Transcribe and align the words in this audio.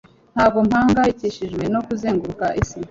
ntabwo 0.35 0.57
mpangayikishijwe 0.67 1.63
no 1.73 1.79
kuzenguruka 1.87 2.45
isi. 2.61 2.77